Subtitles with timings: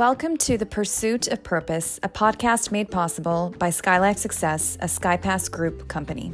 [0.00, 5.50] Welcome to The Pursuit of Purpose, a podcast made possible by Skylife Success, a SkyPass
[5.50, 6.32] Group company.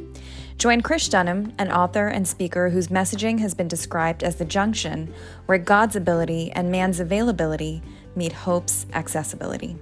[0.57, 5.13] Join Krish Dhanam, an author and speaker whose messaging has been described as the junction
[5.47, 7.81] where God's ability and man's availability
[8.15, 9.75] meet hope's accessibility.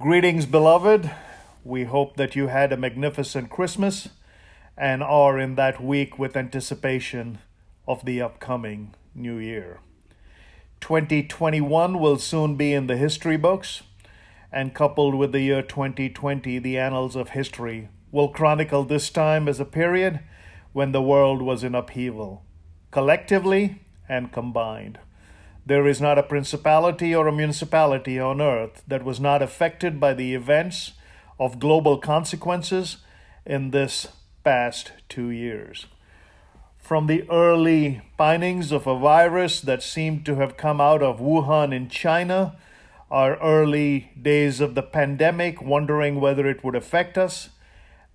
[0.00, 1.08] Greetings, beloved.
[1.62, 4.08] We hope that you had a magnificent Christmas
[4.76, 7.38] and are in that week with anticipation
[7.90, 9.80] of the upcoming new year.
[10.80, 13.82] 2021 will soon be in the history books,
[14.52, 19.58] and coupled with the year 2020, the annals of history will chronicle this time as
[19.58, 20.20] a period
[20.72, 22.44] when the world was in upheaval,
[22.92, 25.00] collectively and combined.
[25.66, 30.14] There is not a principality or a municipality on earth that was not affected by
[30.14, 30.92] the events
[31.40, 32.98] of global consequences
[33.44, 34.06] in this
[34.44, 35.86] past two years.
[36.90, 41.72] From the early findings of a virus that seemed to have come out of Wuhan
[41.72, 42.56] in China,
[43.12, 47.50] our early days of the pandemic, wondering whether it would affect us,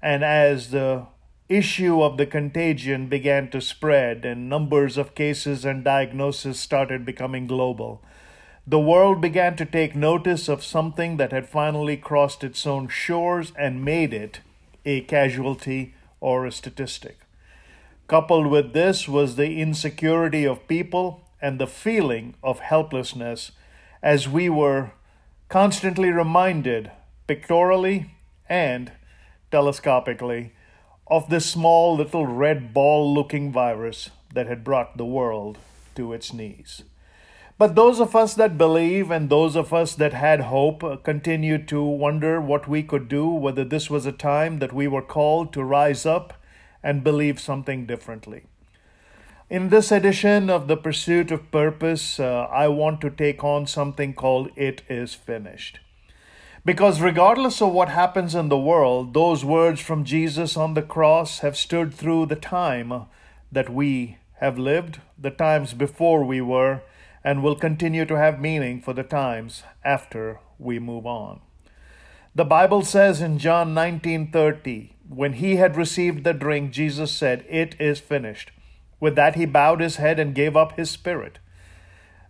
[0.02, 1.06] and as the
[1.48, 7.48] issue of the contagion began to spread and numbers of cases and diagnoses started becoming
[7.48, 8.04] global,
[8.68, 13.54] the world began to take notice of something that had finally crossed its own shores
[13.58, 14.42] and made it
[14.84, 17.20] a casualty or a statistic.
[18.08, 23.52] Coupled with this was the insecurity of people and the feeling of helplessness
[24.04, 24.92] as we were
[25.50, 26.92] constantly reminded,
[27.26, 28.12] pictorially
[28.48, 28.92] and
[29.52, 30.52] telescopically,
[31.08, 35.58] of this small little red ball looking virus that had brought the world
[35.96, 36.84] to its knees.
[37.58, 41.82] But those of us that believe and those of us that had hope continued to
[41.82, 45.64] wonder what we could do, whether this was a time that we were called to
[45.64, 46.34] rise up
[46.86, 48.44] and believe something differently.
[49.50, 54.14] In this edition of The Pursuit of Purpose, uh, I want to take on something
[54.14, 55.80] called It Is Finished.
[56.64, 61.40] Because regardless of what happens in the world, those words from Jesus on the cross
[61.40, 63.06] have stood through the time
[63.52, 66.82] that we have lived, the times before we were,
[67.24, 71.40] and will continue to have meaning for the times after we move on.
[72.36, 77.76] The Bible says in John 19:30, when he had received the drink, Jesus said, "It
[77.80, 78.52] is finished."
[79.00, 81.40] With that he bowed his head and gave up his spirit.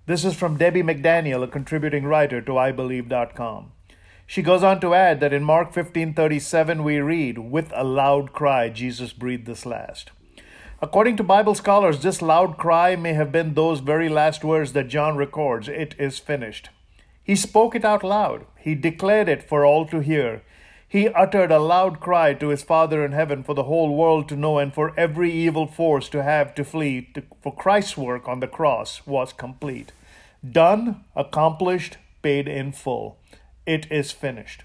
[0.07, 3.71] This is from Debbie McDaniel, a contributing writer to iBelieve.com.
[4.27, 8.69] She goes on to add that in Mark 15:37 we read, "With a loud cry
[8.69, 10.11] Jesus breathed this last."
[10.81, 14.87] According to Bible scholars, this loud cry may have been those very last words that
[14.87, 16.69] John records, "It is finished."
[17.23, 18.45] He spoke it out loud.
[18.59, 20.41] He declared it for all to hear.
[20.95, 24.37] He uttered a loud cry to his Father in heaven for the whole world to
[24.37, 28.39] know and for every evil force to have to flee, to, for Christ's work on
[28.39, 29.91] the cross was complete.
[30.49, 33.17] Done, accomplished, paid in full
[33.65, 34.63] it is finished.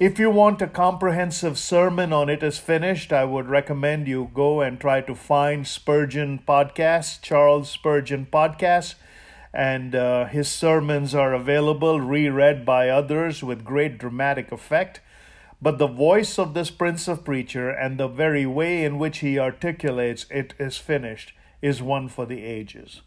[0.00, 4.60] If you want a comprehensive sermon on It Is Finished, I would recommend you go
[4.62, 8.96] and try to find Spurgeon Podcast, Charles Spurgeon Podcast,
[9.54, 14.98] and uh, his sermons are available, reread by others with great dramatic effect.
[15.60, 19.38] But the voice of this Prince of Preacher and the very way in which he
[19.38, 23.00] articulates It Is Finished is one for the ages.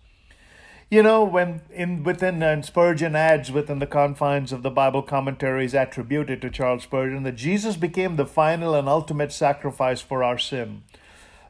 [0.90, 5.76] You know, when in within and Spurgeon adds within the confines of the Bible commentaries
[5.76, 10.82] attributed to Charles Spurgeon that Jesus became the final and ultimate sacrifice for our sin.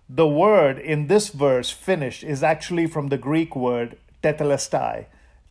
[0.09, 5.05] The word in this verse, finished, is actually from the Greek word tetelestai,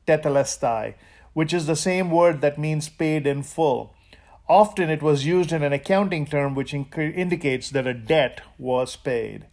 [0.07, 0.95] tetelestai,
[1.33, 3.95] which is the same word that means paid in full.
[4.49, 9.47] Often it was used in an accounting term which indicates that a debt was paid.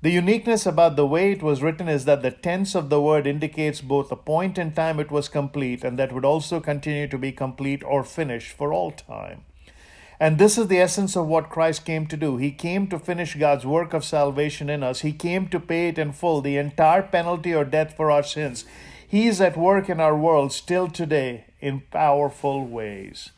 [0.00, 3.26] The uniqueness about the way it was written is that the tense of the word
[3.26, 7.18] indicates both a point in time it was complete and that would also continue to
[7.18, 9.44] be complete or finished for all time.
[10.20, 12.38] And this is the essence of what Christ came to do.
[12.38, 15.00] He came to finish God's work of salvation in us.
[15.00, 18.64] He came to pay it in full, the entire penalty or death for our sins.
[19.06, 23.30] He is at work in our world still today in powerful ways.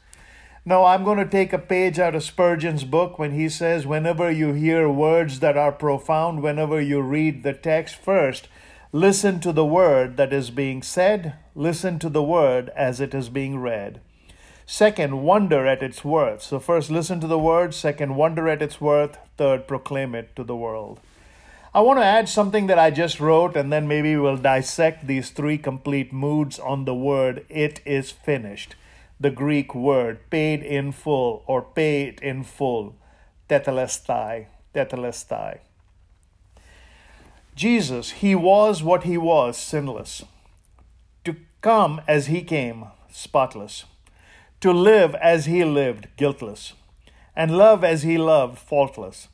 [0.63, 4.31] Now, I'm going to take a page out of Spurgeon's book when he says, Whenever
[4.31, 8.47] you hear words that are profound, whenever you read the text, first,
[8.93, 13.31] listen to the word that is being said, listen to the word as it is
[13.31, 14.03] being read.
[14.67, 16.43] Second, wonder at its worth.
[16.43, 17.73] So, first, listen to the word.
[17.73, 19.17] Second, wonder at its worth.
[19.39, 21.01] Third, proclaim it to the world.
[21.73, 25.31] I want to add something that I just wrote, and then maybe we'll dissect these
[25.31, 28.75] three complete moods on the word, it is finished
[29.21, 32.97] the Greek word paid in full or paid in full,
[33.51, 35.59] tetelestai, tetelestai.
[37.55, 40.25] Jesus, he was what he was, sinless.
[41.25, 43.85] To come as he came, spotless.
[44.63, 46.73] To live as he lived, guiltless.
[47.37, 49.29] And love as he loved, faultless.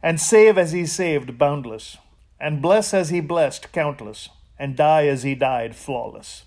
[0.00, 1.96] And save as he saved, boundless.
[2.38, 4.28] And bless as he blessed, countless.
[4.56, 6.44] And die as he died, flawless.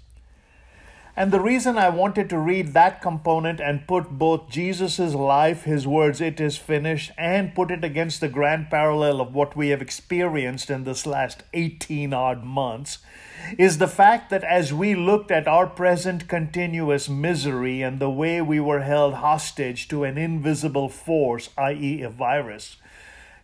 [1.17, 5.87] And the reason I wanted to read that component and put both Jesus' life, his
[5.87, 9.81] words, it is finished, and put it against the grand parallel of what we have
[9.81, 12.97] experienced in this last 18 odd months
[13.57, 18.41] is the fact that as we looked at our present continuous misery and the way
[18.41, 22.75] we were held hostage to an invisible force, i.e., a virus,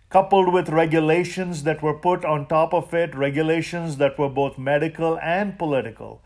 [0.10, 5.18] coupled with regulations that were put on top of it, regulations that were both medical
[5.20, 6.22] and political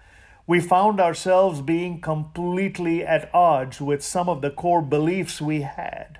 [0.47, 6.19] we found ourselves being completely at odds with some of the core beliefs we had.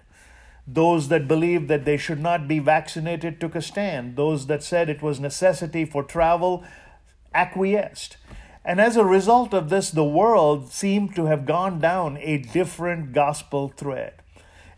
[0.67, 4.15] Those that believed that they should not be vaccinated took a stand.
[4.15, 6.63] Those that said it was necessity for travel
[7.35, 8.17] acquiesced.
[8.63, 13.13] And as a result of this, the world seemed to have gone down a different
[13.13, 14.13] gospel thread.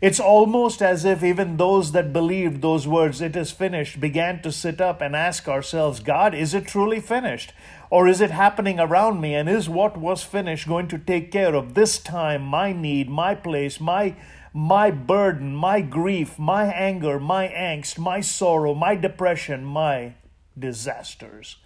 [0.00, 4.52] It's almost as if even those that believed those words, it is finished, began to
[4.52, 7.52] sit up and ask ourselves, God, is it truly finished?
[7.90, 9.34] Or is it happening around me?
[9.34, 13.34] And is what was finished going to take care of this time, my need, my
[13.34, 14.14] place, my
[14.54, 20.14] my burden, my grief, my anger, my angst, my sorrow, my depression, my
[20.58, 21.56] disasters?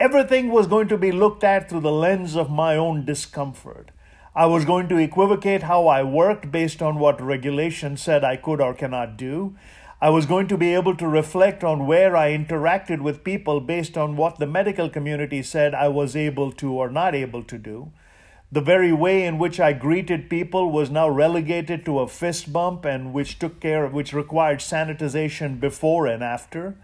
[0.00, 3.90] Everything was going to be looked at through the lens of my own discomfort.
[4.36, 8.60] I was going to equivocate how I worked based on what regulation said I could
[8.60, 9.54] or cannot do.
[10.02, 13.96] I was going to be able to reflect on where I interacted with people based
[13.96, 17.92] on what the medical community said I was able to or not able to do.
[18.50, 22.84] The very way in which I greeted people was now relegated to a fist bump
[22.84, 26.74] and which took care of, which required sanitization before and after.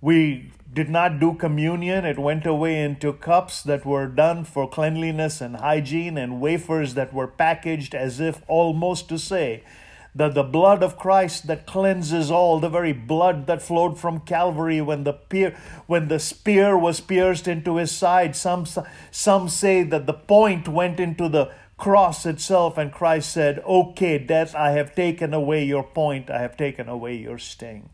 [0.00, 2.04] We did not do communion.
[2.04, 7.12] It went away into cups that were done for cleanliness and hygiene and wafers that
[7.12, 9.64] were packaged as if almost to say
[10.14, 14.80] that the blood of Christ that cleanses all, the very blood that flowed from Calvary
[14.80, 15.56] when the, peer,
[15.86, 18.34] when the spear was pierced into his side.
[18.34, 18.66] Some,
[19.10, 24.54] some say that the point went into the cross itself, and Christ said, Okay, death,
[24.54, 27.88] I have taken away your point, I have taken away your sting.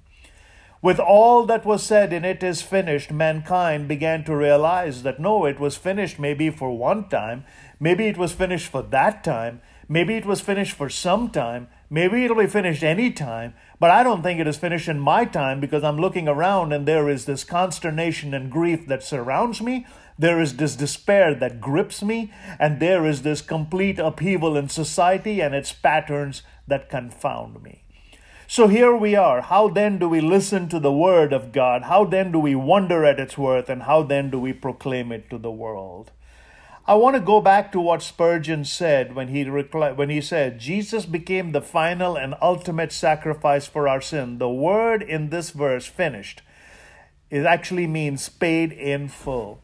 [0.84, 5.46] With all that was said in it is finished, mankind began to realize that no,
[5.46, 7.46] it was finished maybe for one time,
[7.80, 12.22] maybe it was finished for that time, maybe it was finished for some time, maybe
[12.22, 15.58] it'll be finished any time, but I don't think it is finished in my time
[15.58, 19.86] because I'm looking around and there is this consternation and grief that surrounds me.
[20.18, 22.30] There is this despair that grips me,
[22.60, 27.83] and there is this complete upheaval in society and its patterns that confound me.
[28.46, 29.40] So here we are.
[29.40, 31.84] How then do we listen to the word of God?
[31.84, 33.68] How then do we wonder at its worth?
[33.68, 36.10] And how then do we proclaim it to the world?
[36.86, 41.06] I want to go back to what Spurgeon said when he when he said Jesus
[41.06, 44.36] became the final and ultimate sacrifice for our sin.
[44.36, 46.42] The word in this verse finished
[47.30, 49.60] it actually means paid in full.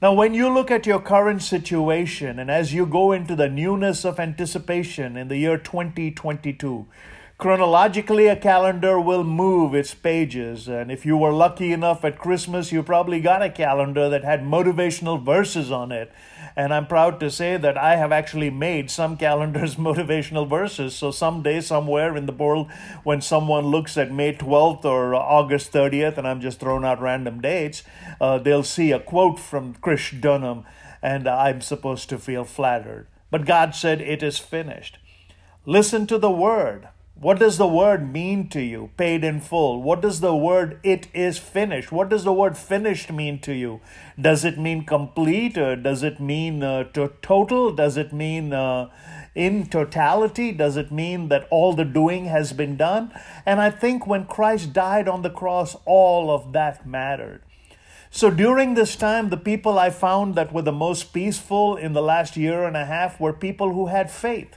[0.00, 4.04] Now, when you look at your current situation and as you go into the newness
[4.04, 6.86] of anticipation in the year 2022,
[7.38, 12.72] Chronologically, a calendar will move its pages, and if you were lucky enough at Christmas,
[12.72, 16.10] you probably got a calendar that had motivational verses on it.
[16.56, 20.96] And I'm proud to say that I have actually made some calendars motivational verses.
[20.96, 22.72] So someday, somewhere in the world,
[23.04, 27.40] when someone looks at May 12th or August 30th, and I'm just throwing out random
[27.40, 27.84] dates,
[28.20, 30.64] uh, they'll see a quote from Krish Dhanam,
[31.00, 33.06] and I'm supposed to feel flattered.
[33.30, 34.98] But God said, It is finished.
[35.64, 36.88] Listen to the word.
[37.20, 38.90] What does the word mean to you?
[38.96, 39.82] Paid in full.
[39.82, 41.90] What does the word it is finished?
[41.90, 43.80] What does the word finished mean to you?
[44.20, 47.72] Does it mean complete or does it mean uh, to total?
[47.72, 48.90] Does it mean uh,
[49.34, 50.52] in totality?
[50.52, 53.12] Does it mean that all the doing has been done?
[53.44, 57.42] And I think when Christ died on the cross, all of that mattered.
[58.12, 62.02] So during this time, the people I found that were the most peaceful in the
[62.02, 64.54] last year and a half were people who had faith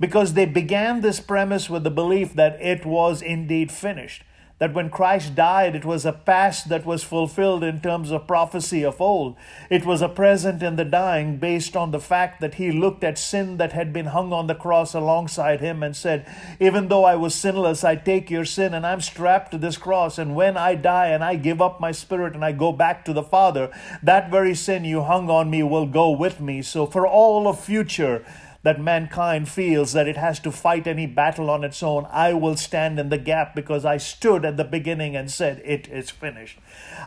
[0.00, 4.24] because they began this premise with the belief that it was indeed finished.
[4.58, 8.84] That when Christ died, it was a past that was fulfilled in terms of prophecy
[8.84, 9.36] of old.
[9.70, 13.16] It was a present in the dying based on the fact that he looked at
[13.16, 16.26] sin that had been hung on the cross alongside him and said,
[16.60, 20.18] Even though I was sinless, I take your sin and I'm strapped to this cross.
[20.18, 23.14] And when I die and I give up my spirit and I go back to
[23.14, 23.70] the Father,
[24.02, 26.60] that very sin you hung on me will go with me.
[26.60, 28.26] So for all of future,
[28.62, 32.56] that mankind feels that it has to fight any battle on its own, I will
[32.56, 36.58] stand in the gap because I stood at the beginning and said, It is finished.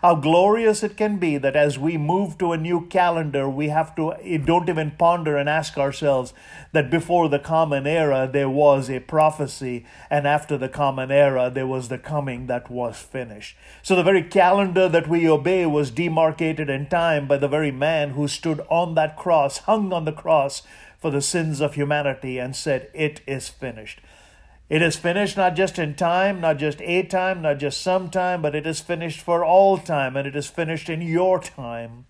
[0.01, 3.95] How glorious it can be that as we move to a new calendar, we have
[3.95, 6.33] to eh, don't even ponder and ask ourselves
[6.71, 11.67] that before the common era there was a prophecy, and after the common era there
[11.67, 13.55] was the coming that was finished.
[13.83, 18.11] So the very calendar that we obey was demarcated in time by the very man
[18.11, 20.63] who stood on that cross, hung on the cross
[21.03, 23.99] for the sins of humanity, and said, It is finished.
[24.69, 28.41] It is finished not just in time, not just a time, not just some time,
[28.41, 32.05] but it is finished for all time, and it is finished in your time.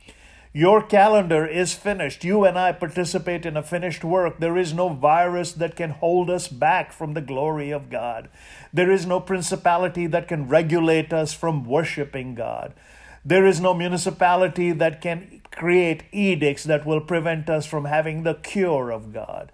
[0.54, 2.24] Your calendar is finished.
[2.24, 4.38] You and I participate in a finished work.
[4.38, 8.30] There is no virus that can hold us back from the glory of God.
[8.72, 12.76] There is no principality that can regulate us from worshiping God.
[13.26, 18.34] There is no municipality that can create edicts that will prevent us from having the
[18.34, 19.52] cure of God.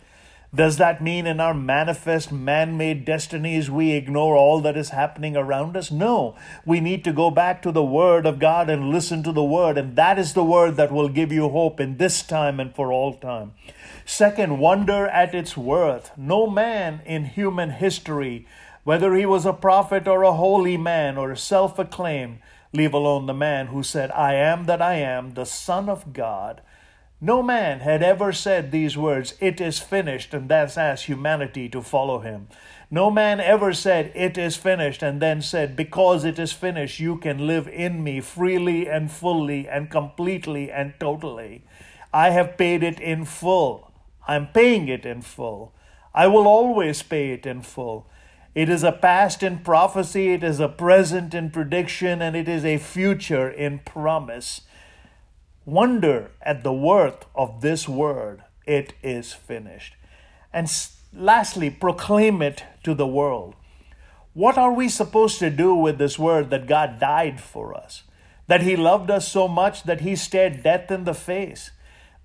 [0.53, 5.37] Does that mean in our manifest man made destinies we ignore all that is happening
[5.37, 5.91] around us?
[5.91, 6.35] No.
[6.65, 9.77] We need to go back to the Word of God and listen to the Word,
[9.77, 12.91] and that is the Word that will give you hope in this time and for
[12.91, 13.53] all time.
[14.05, 16.17] Second, wonder at its worth.
[16.17, 18.47] No man in human history,
[18.83, 22.39] whether he was a prophet or a holy man or self acclaimed,
[22.73, 26.61] leave alone the man who said, I am that I am, the Son of God
[27.21, 31.81] no man had ever said these words, It is finished, and thus asked humanity to
[31.81, 32.47] follow him.
[32.89, 37.17] No man ever said, It is finished, and then said, Because it is finished, you
[37.17, 41.65] can live in me freely and fully and completely and totally.
[42.13, 43.91] I have paid it in full.
[44.25, 45.73] I'm paying it in full.
[46.15, 48.08] I will always pay it in full.
[48.55, 52.65] It is a past in prophecy, it is a present in prediction, and it is
[52.65, 54.61] a future in promise.
[55.65, 59.95] Wonder at the worth of this word, it is finished.
[60.51, 60.67] And
[61.13, 63.53] lastly, proclaim it to the world.
[64.33, 68.03] What are we supposed to do with this word that God died for us?
[68.47, 71.69] That He loved us so much that He stared death in the face,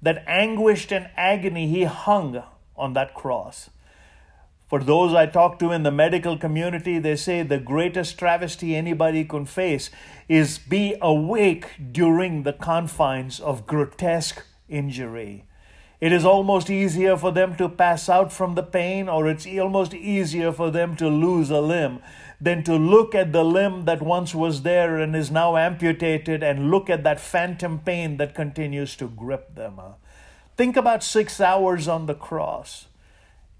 [0.01, 2.43] that anguished and agony He hung
[2.77, 3.69] on that cross.
[4.67, 9.25] For those I talk to in the medical community, they say the greatest travesty anybody
[9.25, 9.91] can face
[10.29, 15.45] is be awake during the confines of grotesque injury.
[16.01, 19.95] It is almost easier for them to pass out from the pain, or it's almost
[19.95, 22.01] easier for them to lose a limb
[22.41, 26.71] than to look at the limb that once was there and is now amputated and
[26.71, 29.81] look at that phantom pain that continues to grip them.
[30.57, 32.87] Think about six hours on the cross.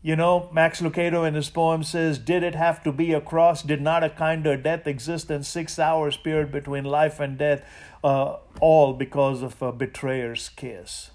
[0.05, 3.63] You know, Max Lucado in his poem says, Did it have to be a cross?
[3.63, 7.65] Did not a kinder death exist than six hours period between life and death,
[8.05, 11.13] uh, all because of a betrayer's kiss?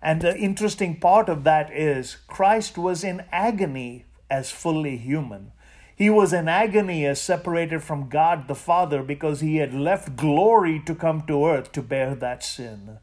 [0.00, 5.52] And the interesting part of that is Christ was in agony as fully human.
[5.94, 10.80] He was in agony as separated from God the Father because he had left glory
[10.86, 12.98] to come to earth to bear that sin.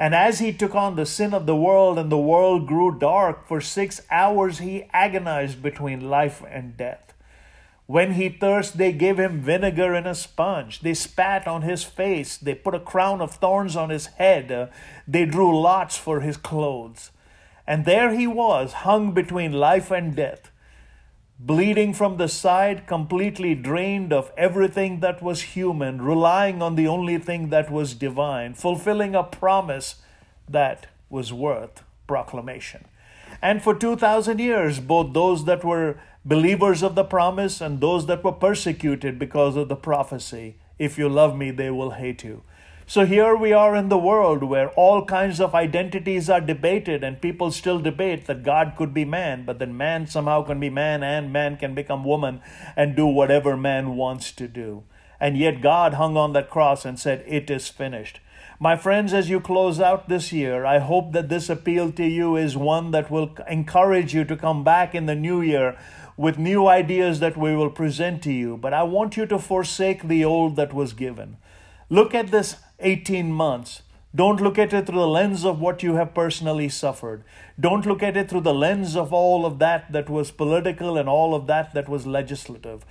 [0.00, 3.46] And as he took on the sin of the world and the world grew dark,
[3.46, 7.12] for six hours he agonized between life and death.
[7.84, 10.80] When he thirsted, they gave him vinegar in a sponge.
[10.80, 12.38] They spat on his face.
[12.38, 14.72] They put a crown of thorns on his head.
[15.06, 17.10] They drew lots for his clothes.
[17.66, 20.49] And there he was, hung between life and death
[21.42, 27.16] bleeding from the side, completely drained of everything that was human, relying on the only
[27.18, 29.96] thing that was divine, fulfilling a promise
[30.46, 32.84] that was worth proclamation.
[33.40, 38.22] And for 2,000 years, both those that were believers of the promise and those that
[38.22, 42.42] were persecuted because of the prophecy, if you love me, they will hate you.
[42.90, 47.20] So here we are in the world where all kinds of identities are debated, and
[47.20, 51.04] people still debate that God could be man, but then man somehow can be man
[51.04, 52.40] and man can become woman
[52.74, 54.82] and do whatever man wants to do.
[55.20, 58.18] And yet God hung on that cross and said, It is finished.
[58.58, 62.34] My friends, as you close out this year, I hope that this appeal to you
[62.34, 65.78] is one that will encourage you to come back in the new year
[66.16, 68.56] with new ideas that we will present to you.
[68.56, 71.36] But I want you to forsake the old that was given.
[71.88, 73.82] Look at this 18 months.
[74.14, 77.22] Don't look at it through the lens of what you have personally suffered.
[77.58, 81.08] Don't look at it through the lens of all of that that was political and
[81.08, 82.84] all of that that was legislative.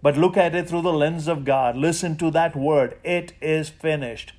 [0.00, 1.76] But look at it through the lens of God.
[1.76, 2.96] Listen to that word.
[3.02, 4.32] It is finished.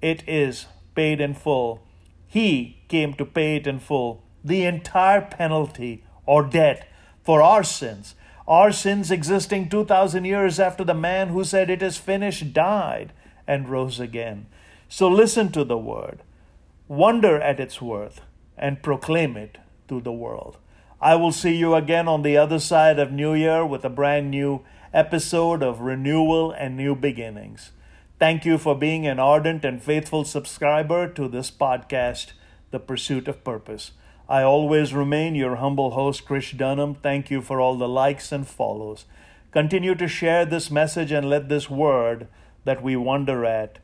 [0.00, 1.86] It is paid in full.
[2.26, 4.24] He came to pay it in full.
[4.42, 6.88] The entire penalty or debt
[7.22, 8.14] for our sins.
[8.48, 13.12] Our sins existing 2,000 years after the man who said it is finished died
[13.46, 14.46] and rose again.
[14.88, 16.22] So listen to the word,
[16.88, 18.20] wonder at its worth,
[18.56, 19.58] and proclaim it
[19.88, 20.58] to the world.
[21.00, 24.30] I will see you again on the other side of New Year with a brand
[24.30, 27.72] new episode of Renewal and New Beginnings.
[28.18, 32.32] Thank you for being an ardent and faithful subscriber to this podcast,
[32.70, 33.90] The Pursuit of Purpose.
[34.28, 36.96] I always remain your humble host, Krish Dhanam.
[37.02, 39.04] Thank you for all the likes and follows.
[39.50, 42.28] Continue to share this message and let this word
[42.64, 43.78] that we wonder at,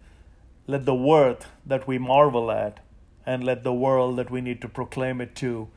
[0.66, 2.80] let the worth that we marvel at,
[3.26, 5.68] and let the world that we need to proclaim it to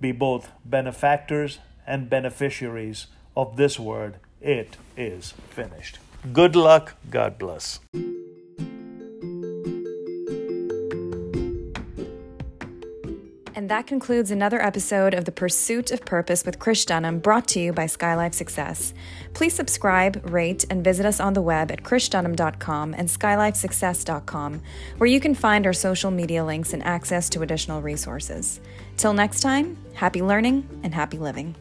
[0.00, 4.16] be both benefactors and beneficiaries of this word.
[4.40, 5.98] It is finished.
[6.32, 6.94] Good luck.
[7.10, 7.80] God bless.
[13.66, 17.58] And that concludes another episode of The Pursuit of Purpose with Krish Dhanam, brought to
[17.58, 18.94] you by Skylife Success.
[19.34, 24.62] Please subscribe, rate, and visit us on the web at krishdhanam.com and skylifesuccess.com,
[24.98, 28.60] where you can find our social media links and access to additional resources.
[28.98, 31.56] Till next time, happy learning and happy living.